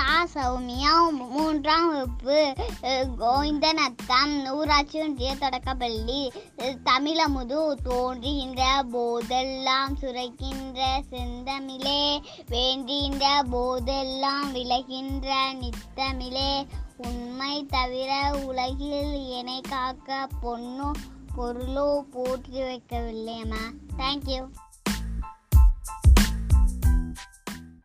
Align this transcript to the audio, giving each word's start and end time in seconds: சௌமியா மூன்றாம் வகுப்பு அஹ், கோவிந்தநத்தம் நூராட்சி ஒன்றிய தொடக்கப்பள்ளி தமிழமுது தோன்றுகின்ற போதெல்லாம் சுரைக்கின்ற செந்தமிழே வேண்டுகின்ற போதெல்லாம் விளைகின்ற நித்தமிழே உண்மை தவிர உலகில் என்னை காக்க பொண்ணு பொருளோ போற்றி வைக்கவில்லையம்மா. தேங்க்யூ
சௌமியா 0.00 0.92
மூன்றாம் 1.18 1.88
வகுப்பு 1.88 2.36
அஹ், 2.82 3.16
கோவிந்தநத்தம் 3.18 4.32
நூராட்சி 4.42 5.00
ஒன்றிய 5.00 5.36
தொடக்கப்பள்ளி 5.36 6.20
தமிழமுது 6.84 7.58
தோன்றுகின்ற 7.82 8.62
போதெல்லாம் 8.90 9.96
சுரைக்கின்ற 10.00 10.80
செந்தமிழே 11.10 12.02
வேண்டுகின்ற 12.48 13.24
போதெல்லாம் 13.50 14.52
விளைகின்ற 14.52 15.28
நித்தமிழே 15.52 16.50
உண்மை 16.96 17.66
தவிர 17.66 18.10
உலகில் 18.44 19.12
என்னை 19.30 19.60
காக்க 19.68 20.10
பொண்ணு 20.42 20.90
பொருளோ 21.36 22.00
போற்றி 22.10 22.62
வைக்கவில்லையம்மா. 22.62 23.62
தேங்க்யூ 23.96 24.40